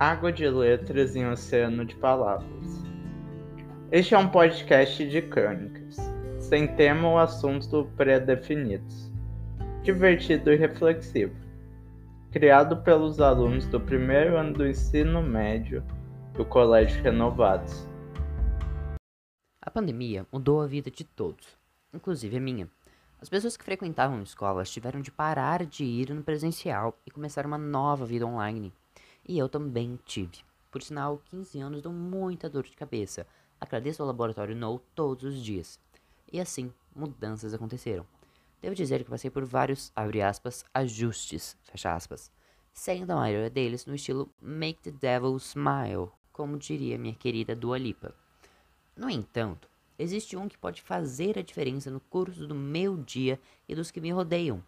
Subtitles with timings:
[0.00, 2.82] Água de letras em oceano de palavras.
[3.92, 5.98] Este é um podcast de crônicas,
[6.38, 9.12] sem tema ou assunto pré-definidos,
[9.82, 11.36] divertido e reflexivo,
[12.32, 15.84] criado pelos alunos do primeiro ano do ensino médio
[16.32, 17.86] do Colégio Renovados.
[19.60, 21.46] A pandemia mudou a vida de todos,
[21.92, 22.70] inclusive a minha.
[23.20, 27.58] As pessoas que frequentavam escolas tiveram de parar de ir no presencial e começar uma
[27.58, 28.72] nova vida online.
[29.30, 30.38] E eu também tive.
[30.72, 33.24] Por sinal, 15 anos dão muita dor de cabeça.
[33.60, 35.78] Agradeço ao laboratório No todos os dias.
[36.32, 38.04] E assim, mudanças aconteceram.
[38.60, 42.28] Devo dizer que passei por vários, abre aspas, ajustes, fecha aspas,
[42.72, 47.78] sendo a maioria deles no estilo Make the Devil Smile, como diria minha querida Dua
[47.78, 48.12] Lipa.
[48.96, 53.76] No entanto, existe um que pode fazer a diferença no curso do meu dia e
[53.76, 54.60] dos que me rodeiam.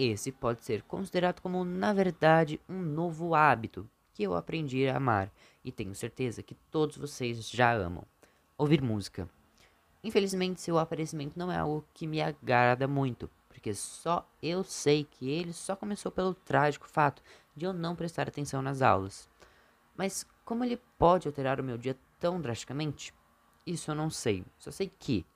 [0.00, 5.28] Esse pode ser considerado como, na verdade, um novo hábito que eu aprendi a amar
[5.64, 8.04] e tenho certeza que todos vocês já amam:
[8.56, 9.28] ouvir música.
[10.04, 15.28] Infelizmente, seu aparecimento não é algo que me agrada muito, porque só eu sei que
[15.28, 17.20] ele só começou pelo trágico fato
[17.56, 19.28] de eu não prestar atenção nas aulas.
[19.96, 23.12] Mas como ele pode alterar o meu dia tão drasticamente?
[23.66, 24.44] Isso eu não sei.
[24.60, 25.26] Só sei que,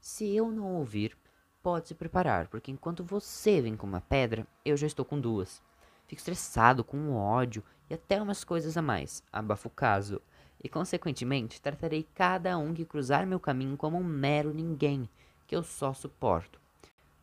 [0.00, 1.18] se eu não ouvir,
[1.62, 5.62] pode se preparar, porque enquanto você vem com uma pedra, eu já estou com duas.
[6.06, 9.22] Fico estressado, com ódio e até umas coisas a mais.
[9.32, 10.20] Abafo o caso.
[10.62, 15.08] E, consequentemente, tratarei cada um que cruzar meu caminho como um mero ninguém,
[15.46, 16.60] que eu só suporto.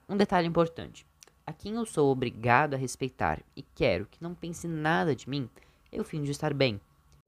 [0.07, 1.05] Um detalhe importante:
[1.45, 5.49] a quem eu sou obrigado a respeitar e quero que não pense nada de mim,
[5.91, 6.79] eu finjo estar bem.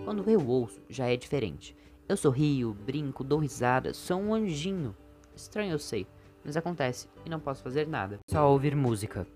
[0.03, 1.75] Quando eu ouço, já é diferente.
[2.09, 4.95] Eu sorrio, brinco, dou risada, sou um anjinho.
[5.35, 6.05] Estranho eu sei,
[6.43, 8.19] mas acontece e não posso fazer nada.
[8.29, 9.25] Só ouvir música.